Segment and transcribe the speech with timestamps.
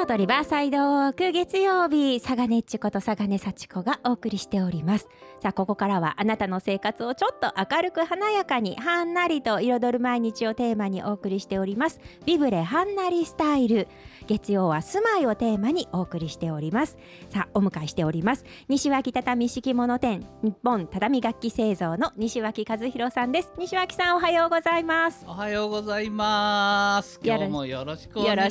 [0.00, 5.10] 京都リバーサイドウォーク月曜日佐賀根っちこと佐賀根幸子がお送りしております。
[5.42, 12.00] さあここからはあなたの生活をちょっと明るく華やかにはんなりと彩る毎日をテーマにお送りしております。
[12.24, 13.88] ビブレはんなりスタイル。
[14.26, 16.96] 月曜は住まいをテーマにお送りしております。
[17.28, 18.46] さあお迎えしております。
[18.68, 23.52] 西脇畳敷物店日本畳楽器製造の西脇和弘さんです。
[23.58, 25.26] 西脇さんおはようございます。
[25.28, 27.20] おはようございます。
[27.22, 28.50] 今日もよろしくお願いい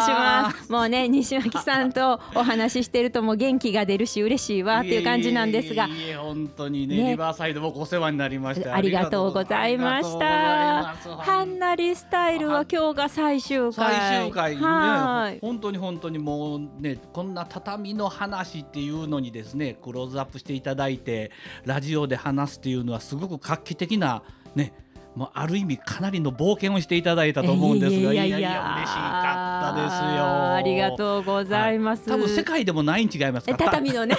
[0.00, 5.88] しますもうね 西脇さんとお話ししてるともう元気が出るし嬉しいわっていう感じなんですが。
[6.18, 7.10] 本当にねね。
[7.10, 10.94] リバーサイドもお世話になりましたありがとうございました。
[10.94, 13.72] はんなりスタイルは今日が最終回。
[13.72, 14.62] 最終回ね。
[14.62, 15.38] はい。
[15.40, 21.30] 本当に本当にもうねこんな畳の話っていうのにですねクローズアップしていただいて
[21.64, 24.22] ラジオで話すっていうのはすごく画期的な
[24.54, 24.72] ね
[25.14, 30.54] もうある意味かなりの冒険をしていただいたと思うんですが、いやいや嬉しかったですよ。
[30.54, 33.56] ありがとうございます、はい多分世界でもないん違いますか。
[33.56, 34.16] 畳のね。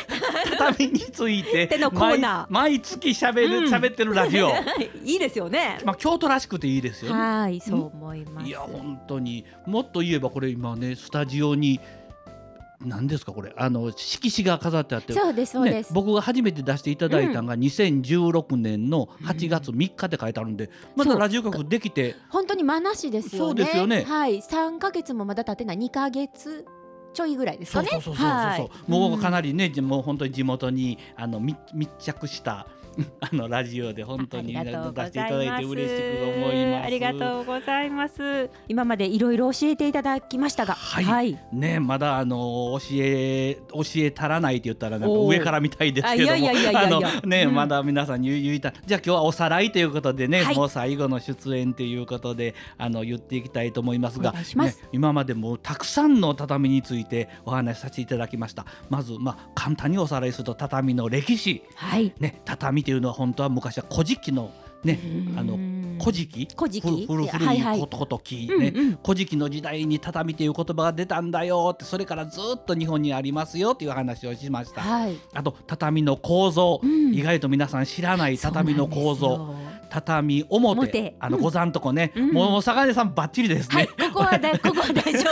[0.57, 4.51] 畳について手のコーナー毎毎月しゃべる喋、ってるラジオ。
[5.03, 5.79] いいですよね。
[5.85, 7.13] まあ京都らしくていいですよ。
[7.13, 7.19] ね。
[7.19, 8.47] はいそう思います。
[8.47, 9.45] いや本当に。
[9.65, 11.79] もっと言えばこれ今ねスタジオに
[12.85, 13.53] 何ですかこれ？
[13.57, 15.13] あの色紙が飾ってあって。
[15.13, 22.15] そうですそうです、ね、僕が初めて出していただいたのが2016年の8月3日で書いてあるんで、まだラジオ局できて。
[22.29, 23.47] 本当に間なしですよね。
[23.47, 24.03] そうですよね。
[24.03, 26.65] はい、三ヶ月もまだ経ってない、二ヶ月
[27.13, 27.89] ちょいぐらいですかね。
[27.91, 28.69] そうそうそうそうそう、はい。
[28.87, 32.67] もうかなりね、もう本当に地元にあの密密着した
[33.19, 36.85] あのラジオで本当に出していただいて嬉しく思います。
[36.85, 38.49] ありがとうございます。
[38.67, 41.03] 今までいろいろ教えていただきましたが、はい。
[41.03, 46.49] はい、ねまだあの教え教え足らないって言ったらなんか上からみたいですけども。
[46.75, 47.55] あのね、うん。
[47.55, 50.55] まだ皆さんに言いたじゃあ今日はおさらいということでね、はい。
[50.55, 58.65] もう最後の出演ということであの言っていきたいと思いますがね、今までもたくさんの畳についてお話しさせていただきました。
[58.89, 61.61] まずまあ簡単におさらいすると畳の歴史。
[61.75, 64.51] はい、ね畳というのは本当は昔は古事記の
[64.83, 64.99] ね
[65.35, 65.57] あの
[65.99, 66.47] 古事記？
[66.55, 67.07] 古事記。
[67.07, 74.81] 古古はいことこときうんね、うん古事記の時代に畳という言葉が出たんだよってそれからずっと日本にありますよっていう話をしました。
[74.81, 77.13] はい、あと畳の構造、うん。
[77.13, 79.55] 意外と皆さん知らない畳の構造
[79.95, 85.29] 畳表表あのうんござんとこね、うんもう坂根さんバッチリですはい、ね、ここはだ、ここは大丈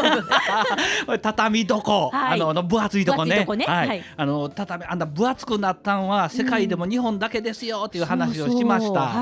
[1.07, 1.19] 夫。
[1.19, 9.13] 畳どこ、はいあのあの分厚いとこねはいはいあの畳あんな分厚くなったんは世界でも日本だけですよっていう話をしました。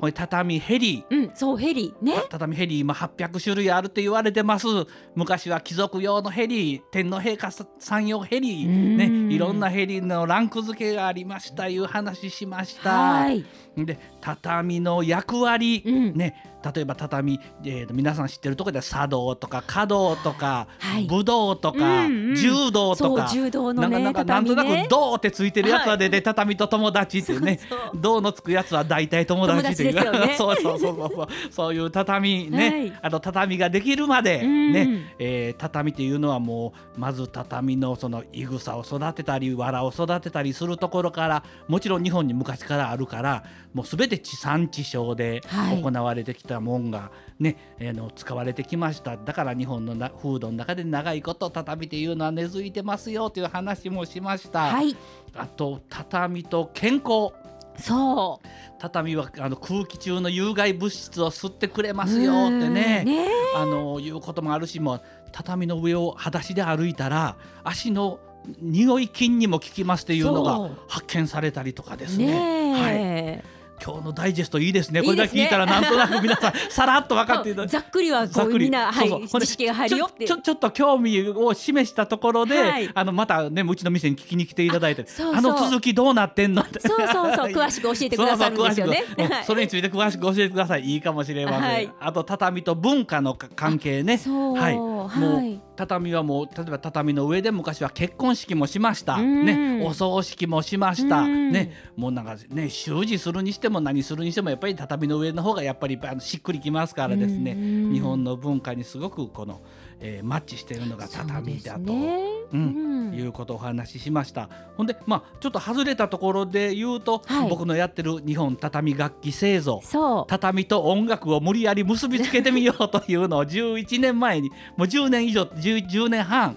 [0.00, 2.22] こ、れ畳ヘリうん、そうヘリね。
[2.28, 4.66] 畳ヘリ今800種類あるって言われてます
[5.14, 13.44] 昔は貴族用のヘリ天皇陛下さん用ヘリうんねいろんなヘリのランク付けがありましたいう話しましたはい、
[13.76, 16.14] で畳の役割、うん。
[16.14, 21.06] ね例えば畳、えー皆さん知ってるところで茶道とか華道とか、はい。
[21.06, 22.34] 武道とか、うんうん。
[22.34, 27.60] 柔道とか柔道のねなんかなんかなんとなく「道」ってついてるやつはで、で畳と友達っていうね
[27.96, 30.26] 銅のつくやつは大体友達っていう。
[30.26, 30.34] ね。
[30.38, 31.74] そうそうそうそうそう。
[31.74, 32.92] いう畳ね、はい。
[33.02, 34.72] あと畳ができるまで、うん。
[34.72, 45.82] ねえー畳っていうのはもうまず畳のそのいぐさを育てたり藁を育てたりするところからもちろん日本に昔からあるからもう全て地産地消ではい。
[45.82, 49.16] 行われてきたもんが、ねえーの使われてきました。
[49.16, 54.72] だから日本のな風土の中で長いこと畳っていうのは根付いてますよという話もしました。
[54.72, 54.96] はい、
[55.34, 57.32] あと畳と健康。
[57.78, 58.48] そう。
[58.78, 63.12] 畳はあの空気中の有害物質を吸ってくれますよってねうん。
[63.12, 63.28] ね。
[63.56, 65.02] あのいうこともあるしもう
[65.32, 68.20] 畳の上を裸足で歩いたら足の
[68.60, 72.26] 匂い菌にも効きますっていうのが発見されたりとかですね。
[72.26, 73.44] ねはい、え、
[73.82, 75.02] 今日のダイジェストいいですね。
[75.02, 80.26] これだけ聞いたらなんとなく皆さんさらっと分かっていただざっくりはこうみんなはい知識が入るよって。
[80.26, 82.90] ちょちょっと興味を示したところで、はい。
[82.94, 85.06] あのまたねうちの店に聞きに来ていただいて。
[85.34, 86.62] あの続きどうなってんの？
[86.62, 87.52] ってそうそうそう。
[87.52, 89.04] 詳しく教えてくださるんですよね。
[89.46, 90.84] それについて詳しく教えてください。
[90.84, 91.90] いいかもしれません、はい。
[92.00, 94.20] あと畳と文化のか関係ね。
[94.26, 94.76] はい。
[94.76, 99.46] もうはい畳はもう例えば畳の上で昔は結婚式もしました、うん。
[99.46, 101.52] ね、お葬式もしました、うん。
[101.52, 107.92] ね、もうなんかね習字するにしても何するにしてもやっぱり畳の上の方がやっぱりあのしっくりきますからですね、うん。
[107.92, 109.60] 日本の文化にすごくこの、
[110.00, 112.39] えーマッチしているのが畳だと。
[112.50, 113.14] そうん。
[113.14, 114.48] いうことをお話ししました。
[114.76, 117.48] ほんでまあちょっと外れたところで言うと、はい。
[117.48, 119.80] 僕のやってる日本畳楽器製造。
[120.28, 126.56] 畳と音楽を無理やり結びつけてみようというのを 11年前にもう10年以上 10, 10年半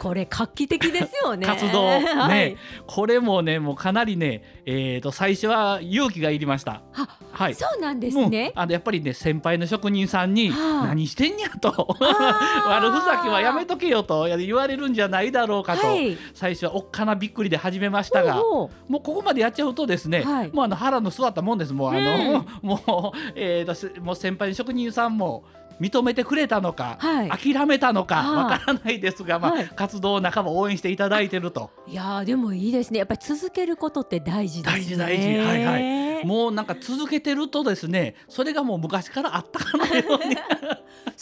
[0.00, 1.46] これ画期的ですよね。
[1.46, 1.82] 活動。
[2.00, 2.56] ね、はい。
[2.86, 6.80] これもねもうかなりね、えー、と最初は勇気がいりました。
[6.94, 7.54] あはい。
[7.54, 8.52] そうなんですね。
[8.54, 10.86] あのやっぱりね先輩の職人さんに「はあ。
[10.86, 11.68] 何してんや」と
[12.00, 12.76] 「あー。
[12.80, 16.16] 悪ふざけはやめとけよ」と言われるんじゃないだろうかと、はい。
[16.32, 18.36] 最初はおっかなびっくりで始めましたが。
[18.36, 20.50] もうここまでやっちゃうとですね、はい。
[20.50, 21.74] もうあの腹の座ったもんです。
[21.74, 25.44] もうあの、 もう,、えー、とせもう先輩の職人さんも
[25.80, 27.52] 認めてくれたのか、はい。
[27.54, 29.64] 諦めたのかはあわからないですが、まあはい。
[29.68, 31.70] 活動仲間を応援していただいてると。
[31.86, 32.98] ういやーでもいいですね。
[32.98, 34.80] やっぱり続けることって大事ですね。
[34.80, 36.26] 大事大事はいはい。
[36.26, 40.36] もうなんか続けてるとですねそれがもう昔からあったかのように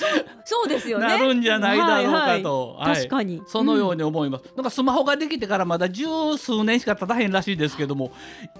[0.44, 1.06] そうですよね。
[1.06, 2.96] なるんじゃないだろうかと、はいはい。
[2.96, 3.42] 確かに。
[3.46, 6.04] そのように思います、なんかスマホができてからまだ十
[6.36, 8.12] 数年しか経たへんらしいですけども、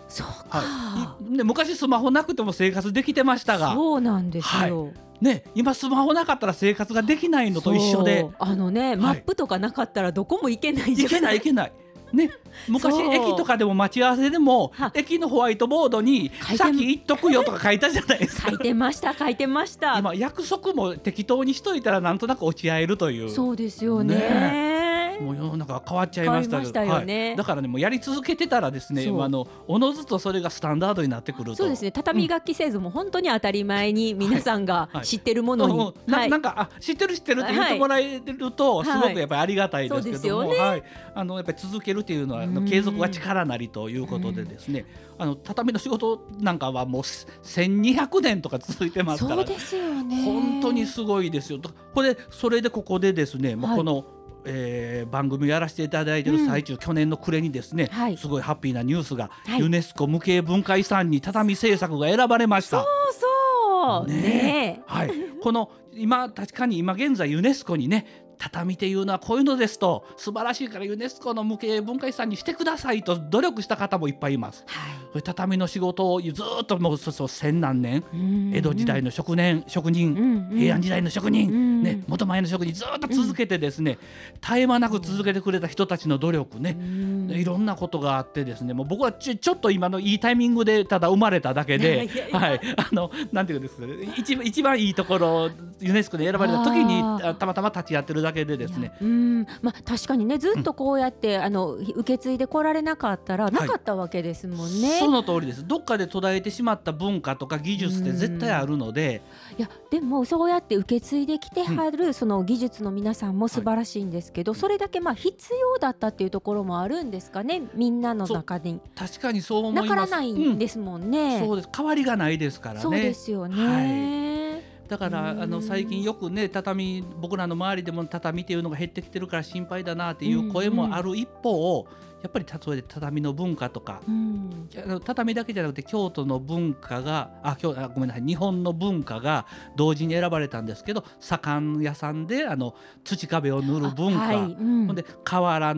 [0.08, 0.58] そうか。
[0.58, 3.72] はい、ね昔スマホなくても生活できてましたが。
[3.74, 4.92] そうなんですよ。
[5.20, 8.26] ね、今スマホなかったら生活ができないのと一緒で。
[8.38, 11.08] あのね、マップとかなかったらどこも行けないじゃい。
[11.08, 11.72] けないいけない。
[12.12, 12.30] ね、
[12.68, 14.90] 昔駅とかでも待ち合わせでもは。
[14.94, 18.50] 駅のホワイトボードに「書いて先行っとくよ」とか書いたじゃないですか。
[18.50, 19.98] 書いてました書いてました。
[19.98, 23.30] 今約束も適当にしといたらなんとなく落ち合えるという。
[23.30, 24.87] そうですよね。
[25.20, 27.00] もう世の中が変わっちゃいましたけど。
[27.00, 27.28] ね。
[27.28, 31.56] はい、だからねもうやり続けてたらですねあのおのずとそれがスタンダードになってくると。
[31.56, 31.92] そうですね。
[31.92, 35.06] 畳楽器製図も本当に当たり前に皆さんがはい。
[35.06, 36.30] 知ってるものに、うんなはい。
[36.30, 38.86] なんかあ知ってる知ってるって言ってもらえるとはい。
[38.86, 40.82] すごくやっぱりありがたいですけども、そうですよはい、
[41.14, 42.68] あのやっぱり続けるっていうのはあのうん。
[42.68, 44.84] 継続は力なりということでですね。
[45.18, 49.36] あの畳の仕事なんかはもう1200年とか続いてますから。
[49.36, 50.24] そうですよね。
[50.24, 51.58] 本当にすごいですよ。
[51.58, 53.78] とこれそれでここでですね、もうはい。
[53.78, 54.04] この、
[54.48, 58.16] えー番組をやらせていただいている最中、去年の暮れにですね、はい。
[58.16, 59.60] すごいハッピーなニュースが、はい。
[59.60, 62.78] ユネスコ無形文化遺産に畳製作が選ばれました。
[62.78, 64.08] そうそう。
[64.08, 65.10] ねねはい、
[65.42, 74.64] この今確かに今現在ユネスコにね畳っていうのはこういうのですと素晴らしいからユネスコの無形文化遺産にしてくださいと努力した方もいっぱいいます。
[74.66, 75.22] はい。
[75.22, 78.52] 畳の仕事をずーっともうそうそう千何年うん。
[78.54, 80.58] 江戸時代の職人職人、うんうん。
[80.58, 81.82] 平安時代の職人、うん。
[81.82, 83.98] ね、元前の職人ずーっと続けてですね、
[84.40, 87.30] 絶え間なく続けてくれた人たちの努力ね、うん。
[87.30, 92.60] いろんなことがあってですねもう僕はちょちょっと今のいいタイミングでただ生まれただけではい。
[92.76, 93.86] あのなんていうんですか
[94.16, 95.50] 一番一番いいところ
[95.80, 97.02] ユネスコで選ばれた時に
[97.38, 98.92] たまたま立ち会ってるだけでですね。
[99.00, 99.46] うん。
[99.62, 104.98] まあ確かにねずっとこうやって、あの受け継いでこられなかったらなかったわけですもんね。
[104.98, 105.66] その通りです。
[105.66, 109.22] どっかで途絶えてしまった文化とか技術って絶対あるので。
[109.58, 118.80] いやでもそうやって受け継いできてはる、その技術の皆さんも素晴らしいんですけど、それだけまあ必要だったっていうところもあるんですかねみんなの中に。
[118.94, 119.88] 確かにそう思います。
[119.88, 121.40] なからないんですもんね。
[121.40, 121.46] うん。
[121.46, 121.68] そうです。
[121.74, 122.80] 変わりがないですからね。
[122.80, 124.62] そうですよね。
[124.88, 125.42] だからうん。
[125.42, 131.86] あの最近よくね畳僕らの周りでも畳っていうのが減ってきてるから心配だなっていう声もある一方
[132.22, 134.68] やっぱり例えば畳の文化とかうん。
[135.04, 139.46] 畳だけじゃなくて京都の文化があ京あごめんなさい日本の文化が
[139.76, 142.74] 同時に選ばれたんですけど左官屋さんであの
[143.04, 144.86] 土壁を塗る文化、はいうん。
[144.86, 145.76] ほんで瓦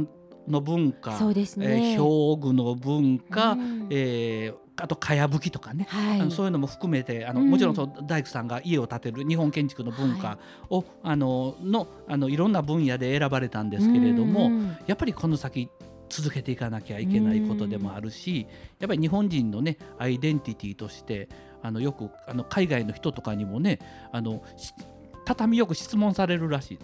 [0.48, 1.96] の文化、そうですえね。
[1.98, 3.86] ー表具の文化、うん。
[3.90, 6.30] えーあとかやぶきとかね、はい。
[6.30, 7.50] そういうのも含めてあの、うん。
[7.50, 10.38] もちろんその大工さんが家を建てる日本建築の文化
[10.68, 14.76] を、あののあのいろんな分野で選ばれたんですけれども、うん。
[14.86, 15.68] やっぱりこの先
[16.08, 18.46] 続けていかなきゃいけないことでもあるし、
[18.78, 21.28] やっぱり日本人のねアイデンティティとして
[21.62, 23.78] あのよくあの海外の人とかにもね
[24.12, 24.74] あのし
[25.24, 26.78] 畳よく質問されるらしい。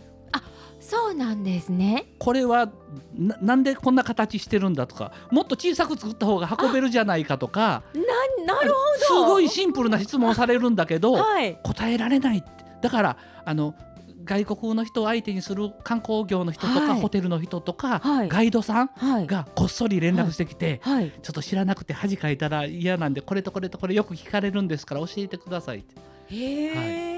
[0.81, 2.07] そうなんですね。
[2.19, 2.71] これは
[3.15, 7.83] ななんでこんな形してるんだとかもっと小さく作った方が運べるじゃないかとか
[8.47, 9.27] ななるすほど。
[9.27, 11.59] ごいシンプルな質問されるんだけどはい。
[11.63, 12.45] 答えられない
[12.83, 13.75] だからあの
[14.25, 19.27] 外国の人を相手にする観光業の人とか、はいホテルの人とか、はいガイドさんはい。
[19.27, 21.13] がこっそり連絡してきて、はい。
[21.23, 25.95] ちょっと知らなくて恥かいたら嫌なんでこれとこれとこれよく聞かれるんですから教えてくださいって
[26.35, 27.16] へえ。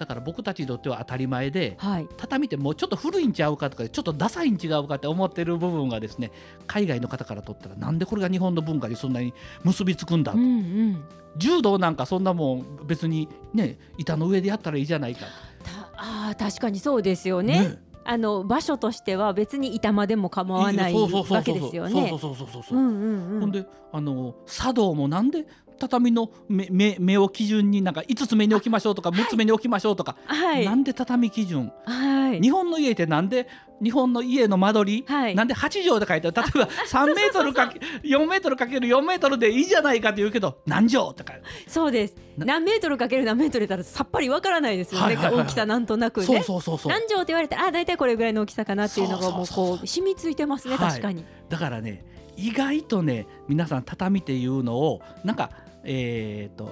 [0.00, 2.08] だから僕たちにとっては当たり前ではい。
[2.16, 6.32] 畳ってもうちょっと古いんちゃうかとかちょっとダサいん違うかって思ってる部分がですね
[6.66, 11.04] 海外の方からとったらなんでこれが日本の文化にそんなに結びつくんだ、うんうん。
[11.36, 15.26] 柔道なんかそんなもん別にね板の上でやったらいいじゃないか
[15.62, 17.60] たあー確かにそうですよね。
[17.60, 22.08] ねあの場所としては別に板間でも構わないわけですよね。
[22.08, 23.40] そうそうそうそうそうう、んうんうん。
[23.40, 25.46] ほんであの茶道もなんで
[25.80, 30.64] 畳の目目目を基準になんか5つ目に置きましょうとか6つ目に置きましょうとか、はい。
[30.64, 31.72] なんで畳基準？
[31.86, 32.30] はい。
[32.30, 33.48] はい日本の家ってなんで？
[33.82, 35.34] 日本の家の間取り、はい。
[35.34, 42.16] なんで8畳で書いてある例えば 3メートルかけ4メートルかける4メートルでいいじゃないかって言うけど何畳って書いてあるそうです。
[42.36, 46.26] な何メートルかける何メートルだったらさっぱりわからないですよね、大きさなんとなくね。
[46.26, 46.92] そうそうそうそう。
[46.92, 50.90] 何畳って言われたらあ大体これぐらいの大きさかなっていうのがもうこう染みついてますねはい。
[50.90, 52.04] 確かに、だからね
[52.36, 55.50] 意外とね皆さん畳っていうのをなんか
[55.84, 56.70] えー、と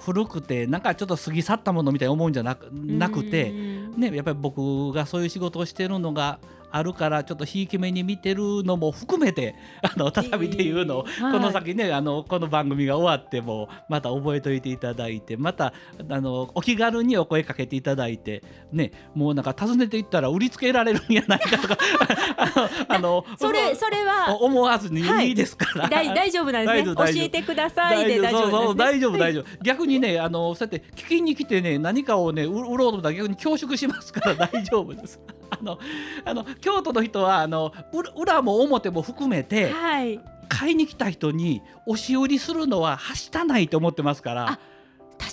[0.00, 4.00] ふ古くてなんかちょっと過ぎ去ったものみたいに思うんじゃなくなくて、うん。
[4.00, 6.38] ね、やっぱり僕がそういう仕事をしてるのが
[6.76, 11.32] あるからちょっとひいき目に見てるのも含めて あの畳っていうのを、はい。
[11.32, 15.72] この先ねあのこの番組が終わってもまた覚えておいていただいてまた
[16.08, 18.42] あのお気軽にお声かけていただいて
[18.72, 21.78] ねもうなんか訪ねていったら売りつけられるんやないかとか
[22.88, 25.28] あの それそれは思わずにはい。
[25.28, 25.88] いいですから。
[25.88, 26.94] 大大丈夫なんですね。
[26.94, 29.44] 教えてくださいで大丈夫大丈夫大丈夫。
[29.62, 35.78] 逆にねあのそうやって聞きに来てね何かをね売売ろうと思ったら逆に恐縮しますから大丈夫ですあの
[36.24, 40.20] あの京都の人はあの裏裏も表も含めてはい。
[40.48, 44.50] 買いに来た人に押し売りするのははしたないと思ってますから。
[44.50, 44.58] あ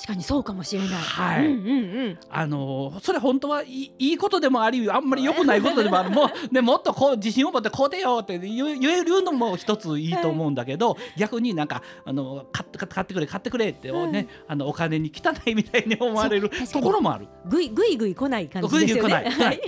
[0.03, 0.89] 確かにそうかもしれない。
[0.89, 2.19] はいうんうんうん。
[2.29, 17.29] あのそれ本当はいいいいことでもありあんまり良くないことでもあるもう、ね、もっとこう自信を持ってこうでよって言えるのも一ついいと思うんだけど、逆になんかあの買って買ってくれ買ってくれって、うんねあのお金に汚いみたいに思われるところもある。
[17.45, 19.10] ぐいぐいぐい来ない感じですよね。
[19.10, 19.62] ぐいぐい来ない来ない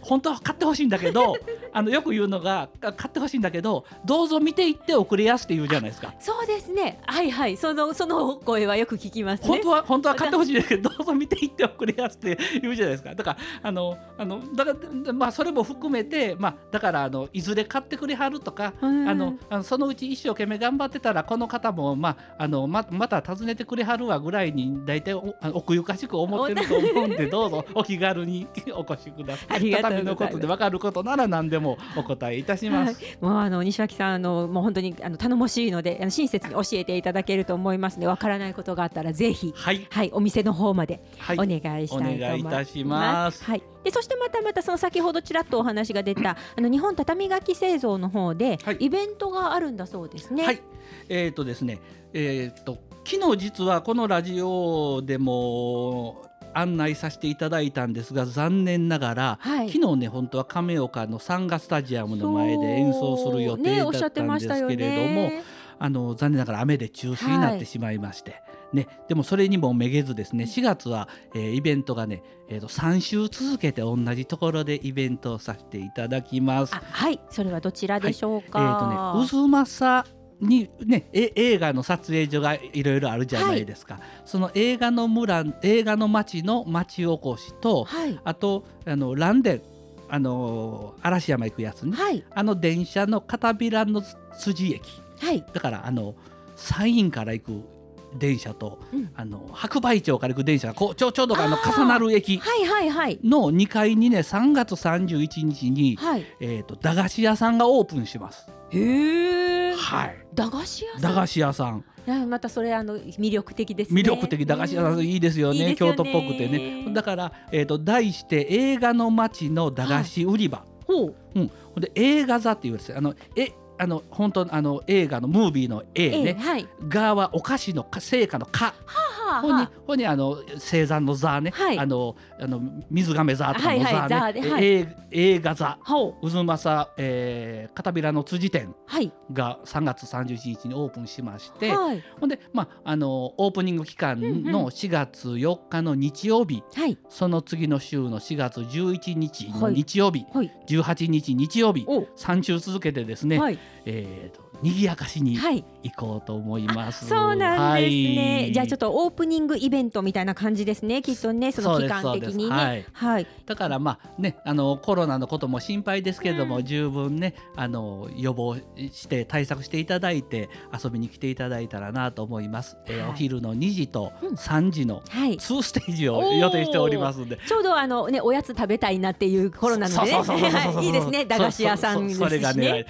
[0.00, 1.36] 本当は買ってほしいんだけど
[1.72, 6.14] あのよく言うのがか買ってほしいんだけどどうぞ見ていって遅れやすって言うじゃないですか。
[6.18, 6.98] そうですね。
[7.06, 7.56] はいはい。
[7.56, 9.67] そのその声はよく聞きますね本当。
[9.70, 29.70] は本当は買ってほしいんだけどどうぞ見ていっておくれやって言うじゃないですかだからあのあのだからまあそれも含めてまあだからあのいずれ買ってくれはるとか、うんあのあのそのうち一生懸命頑張ってたらこの方もまああのままた訪ねてくれはるわぐらいに大体奥ゆかしく思ってると思うんで どうぞお気軽に お越しください。
[29.70, 32.94] 畳のことで分かることなら何でもお答えいたします。
[32.94, 42.78] はいもうあの西脇さんあのもう本当にあの頼もしいのであの親切に教えていただけると思いますのでわからないことがあったらぜひはい、はいお店の方まではいお願いしたいと思います。
[42.78, 43.62] いいますはい。
[43.82, 50.44] でそしてまたまたその先ほどちらっとお話が出たあの日本畳楽器製造の方で、はいイベントがあるんだそうですね。
[50.44, 50.62] はい、
[51.08, 51.80] えっ、とですね、
[52.12, 56.22] えっ、と昨日実はこのラジオでも
[56.54, 65.42] 案内させていただいたんですが残念ながら、はい昨日ね本当は亀岡のサンガスタジアムの前で演奏する予定だっしゃったんですってましたよけれども、ね。
[65.80, 76.74] あの残念ながら雨で中止になってしまいまして、ね、でもそれにもめげずですね4月は、えーイベントがね、えー、と3週続けて同じところでイベントをさせていただきます。
[76.74, 77.20] あはい。
[77.30, 78.60] それはどちらでしょうか？
[78.60, 80.08] えーとね、渦政
[80.40, 88.20] に、ね、え映画の撮影所がいろいろあるじゃないですか、その映画の村映画の街の町おこしとはい。
[88.22, 89.62] あとあのランデ
[90.10, 92.24] あの嵐山行くやつね、はい。
[92.30, 94.02] あの電車の片びらの
[94.38, 95.02] 辻駅。
[95.20, 95.44] はい。
[95.52, 96.14] だからあの
[96.56, 97.77] 山陰から行く
[98.16, 99.10] 電車と、うん。
[99.14, 102.38] あの白梅町から行く電車がこうちょちょうどあの重なる駅。
[102.38, 103.18] はいはいはい。
[103.22, 106.24] の2階にね3月31日に、はい。
[106.40, 108.46] えー、と駄菓子屋さんがオープンします。
[108.70, 109.74] へえ。
[109.74, 110.26] はい。
[110.34, 111.02] 駄菓子屋さん？
[111.02, 111.84] 駄菓子屋さん。
[112.06, 114.00] ねまたそれあの魅力的ですね。
[114.00, 114.46] 魅力的。
[114.46, 115.58] 駄菓子屋さんいいですよね。
[115.58, 115.94] いいですよね。
[115.94, 116.92] 京都っぽくてね。
[116.92, 121.14] だから、えー、と題して映画の街の駄菓子売り場、ほう。
[121.34, 122.98] うん、で映画座っていうんですよ。
[122.98, 126.68] あのえあの本当あの映画のムービーの A ね、ええはい。
[126.88, 128.74] がはお菓子のか成果のか。
[128.86, 135.78] はあほにはほにあの星山の座ね、はいあのあの水亀座とかの座ね、はいはいはいえ映画座。
[135.84, 139.12] 渦政、えー、片びらの辻店はい。
[139.32, 142.02] が3月31日にオープンしまして、はい。
[142.20, 146.98] ほんで、まあ、あのオープニング期間うんうんの4月4日の日曜日、はい。
[147.08, 150.52] その次の週の4月11日のはい日曜日、はい。
[150.68, 152.02] 18日日曜日お。
[152.16, 153.58] 3週続けてですね、はい。
[153.84, 155.64] えーと賑やかしにはい。
[155.84, 157.06] 行こうと思います。
[157.06, 158.40] そうなんですね。
[158.42, 161.02] はいじゃあちょっとオープニングイベントみたいな感じですね。
[161.02, 162.86] きっとね、その期間的にそうですそうですはいね。
[162.92, 163.26] はい。
[163.46, 168.56] だからまあねあのコロナのことも心配ですけれども、うん十分ねあの予防
[168.92, 170.50] して対策していただいて
[170.82, 172.76] 遊びに来ていただいたらなと思います。
[172.86, 175.36] えーはいお昼の2時とうん3時のはい。
[175.36, 177.38] 2ステージを予定しておりますんで。
[177.46, 180.82] ちょうどあのねおやつ食べたいなっていう頃なのでね。
[180.82, 181.24] いいいですね。
[181.24, 182.72] 駄菓子屋さんですしそそそれがね。
[182.72, 182.86] ね。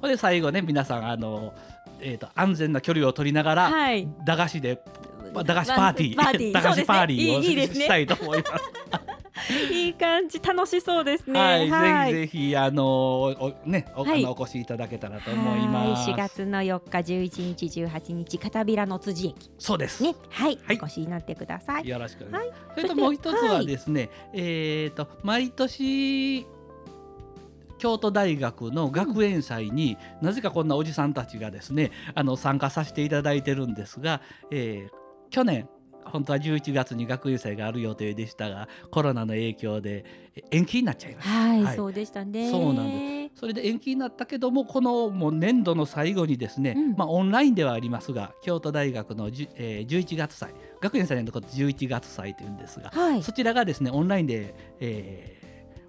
[0.00, 1.54] そで最後ね皆さんあの
[2.00, 4.08] えっ、と安全な距離を取りながら、はい。
[4.24, 4.82] 駄菓子で
[5.34, 6.16] まあ駄菓子パーティー、
[6.52, 8.70] 駄菓子パーティーをねしたいと思います。
[9.72, 11.70] いい感じ楽しそうですね。
[11.70, 16.10] はい、ぜひぜひあのおねお,、はいお越しいただけたらと思います。
[16.10, 20.02] はい4月の4日、11日、18日、片平の辻駅そうです。
[20.02, 21.88] ね、はい、はいお越しになってください。
[21.88, 22.60] よろしくお願いします。
[22.60, 26.46] はいそれともう一つはですね、えっ、と毎年
[27.80, 34.20] 京都大学の学園祭に、なぜかこんなおじさんたちがですねあの参加させていただいてるんですが、
[34.50, 35.68] えー去年
[36.04, 41.32] 本当は11月に学園祭がある予定でしたがコロナの影響でえ延期になっちゃいました。
[41.32, 42.50] はい、はいそうでしたね。
[42.50, 53.22] そうなんでそれで延期になったけどもこのもう年度の最後にですね、うんまあ、オンラインではありますが京都大学のじゅ、えー、11月祭学園祭のこと11月祭というんですが、はい。
[53.22, 55.39] そちらがですねオンラインで、えー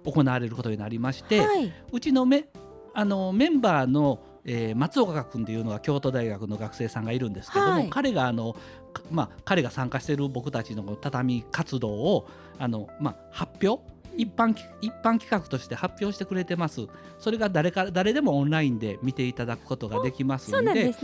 [0.04, 1.72] 行われることになりまして、はい。
[1.92, 2.46] うちのメ
[2.94, 8.54] あのメンバーの、えー松岡君というのは京都大学の学生さんがいるんですけども、はい彼があの、
[8.92, 12.28] かまあ、彼が参加している僕たちの畳活動を
[12.58, 13.82] あの、まあ、発表
[14.16, 16.86] 一般き一般企画として発表してくれてます。
[17.18, 20.94] それが誰か誰でもオンラインで見ていただくことができますので。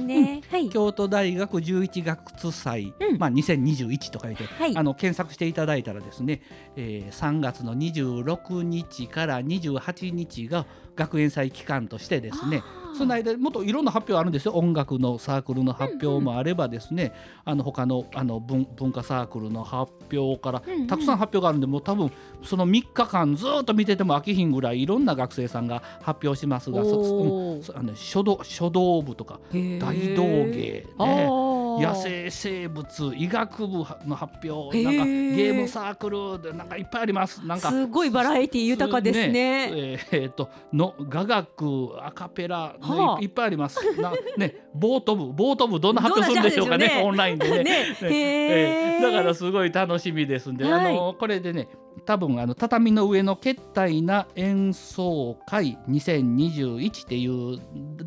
[0.71, 3.19] 京都大学11月祭、うん。
[3.19, 4.77] まあ、2021と書いて、はい。
[4.77, 6.43] あの検索していただいたらですね、
[6.77, 12.62] えー3月の26日から28日が学園祭期間としてですね
[12.99, 14.52] その間もっといろんな発表あるんですよ。
[14.52, 17.12] 音楽のサークルの発表もあればですね、
[17.45, 20.87] あの他のあの文文化サークルの発表からうんうん。
[20.87, 22.11] たくさん発表があるんでもう多分
[22.43, 29.78] その3日間ずっと見てても飽きひんぐらいいろんな学生さんが発表しますがそうんそあの書道書道部とか大
[30.14, 37.47] 道芸あねー野生生物医学部の発表なんかゲームサークルでなんかいっぱいあります。
[37.47, 39.71] なんかすごいバラエティ豊かですね。
[39.73, 43.21] えーえーとの雅楽アカペラ、ねはあ。
[43.21, 43.79] いいっぱいあります。
[44.01, 45.33] なねボート部。
[45.33, 46.89] ボート部どんな発表するんでしょうかね。
[46.89, 47.65] どんなオンラインでね。
[47.65, 50.87] ねえーだからすごい楽しみですんで、はい。
[50.87, 57.61] あのこれでね多分あの畳の上の決体な演奏会2021っていう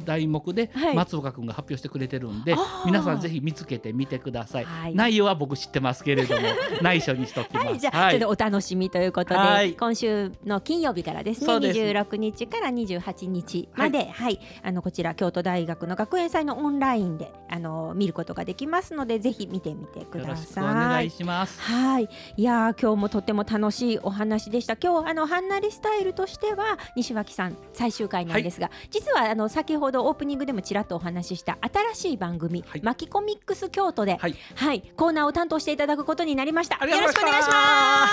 [0.04, 0.96] 題目ではい。
[0.96, 2.86] 松岡君が発表してくれてるんで、あー。
[2.86, 4.66] 皆さんぜひ見つけてみてください。
[4.66, 4.96] はい。
[4.96, 6.48] 内容は僕知ってますけれども
[6.82, 7.68] 内緒にしときます。
[7.68, 9.74] はい、じゃあ、ちょっとお楽しみということで、はい。
[9.74, 11.80] 今週の金曜日からですねです。
[11.80, 14.40] 26日から28日まで、はい。
[14.64, 20.82] あのこちら京都大学の学園祭のオンラインであの見ることができますのでぜひ見てみてください。
[20.82, 21.10] 願い。
[21.10, 21.62] します。
[21.62, 24.76] はい、いやー今日もとっても楽しいお話でした。
[24.76, 31.58] 今日あのハンナリスタイルとしては西脇さん最終回なんですが、実はあの先ほどオープニングでもちらっとお話しした
[31.94, 36.84] 新しい番組、はいマキコミックス京都で、はいはい、コーナーを担当していただくことになりました。
[36.86, 38.08] よろしくお願いしま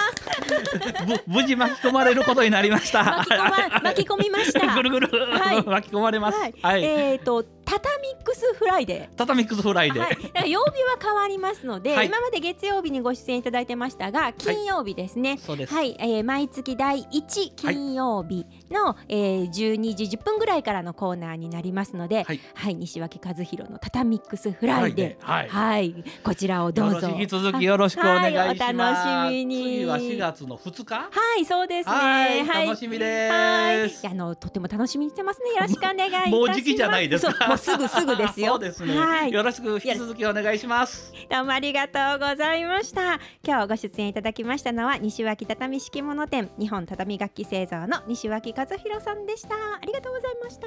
[1.02, 1.06] す。
[1.06, 3.02] ぶ無事巻き込まれることになりました。
[3.04, 4.74] 巻き込ま巻き込みました。
[4.76, 6.38] ぐるぐる、はい 巻き込まれます。
[6.38, 6.84] はい、はい。
[6.84, 9.14] えっ、とタタミックスフライデー。
[9.14, 10.02] タタミックスフライデー。
[10.02, 15.74] はい、曜日は変わりますので、はい今まで月曜日にご出演いただいてましたが金曜日ですね、そうです。
[15.74, 25.48] はい、えー毎月第1金曜日の、えー12時10分ぐらいからのコーナーになりますので、ははいい、西脇一博のタタミックスフライデー、はい。
[25.50, 27.08] はい、こちらをどうぞ。
[27.08, 28.62] 引き続きよろしくお願いします。
[28.62, 30.94] はいお楽しみに次は4月の2日？
[30.94, 31.94] はい、そうですね。
[31.94, 35.50] はい楽しみですはい、あのとても楽しみにしてますね。
[35.50, 36.30] よろしくお願いいたします。
[36.30, 37.57] もうじきじゃないですか。
[37.58, 38.58] すぐすぐですよ。
[38.72, 38.98] すね。
[38.98, 41.12] はい、よろしく引き続きお願いします。
[41.30, 43.20] どうもありがとうございました。
[43.44, 49.54] 今日ご出演いただきましたのは西脇畳敷物店日本畳楽器製造の西脇一博さんでした。
[49.54, 50.66] ありがとうございました。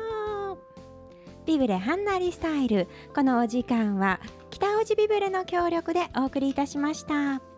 [1.46, 4.20] ビブレハンナリスタイルこのお時間は
[4.52, 7.51] 北大路ビブレの協力でお送りいたしました。